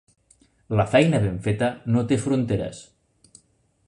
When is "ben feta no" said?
1.25-2.03